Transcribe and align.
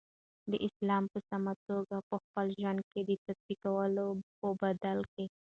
د 0.51 0.53
اسلام 0.67 1.03
په 1.13 1.19
سمه 1.29 1.53
توګه 1.67 1.97
په 2.09 2.15
خپل 2.23 2.45
ژوند 2.59 2.79
کی 2.91 3.01
د 3.09 3.11
تطبیقولو 3.25 4.05
په 4.39 4.47
بدل 4.61 4.99
کی 5.13 5.25